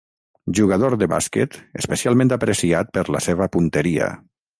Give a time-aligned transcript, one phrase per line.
[0.59, 4.09] Jugador de bàsquet especialment apreciat per la seva punteria.